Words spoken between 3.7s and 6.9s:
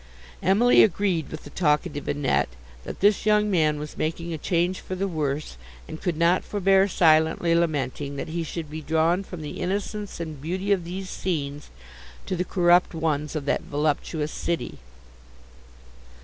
was making a change for the worse, and could not forbear